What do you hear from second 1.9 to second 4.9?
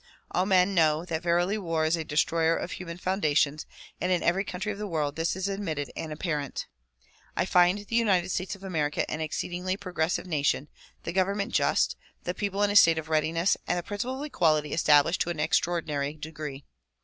a destroyer of human foundations and in every country of the